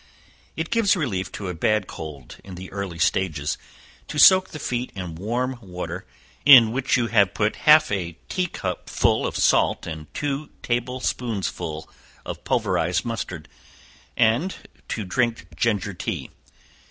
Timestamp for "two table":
10.15-11.01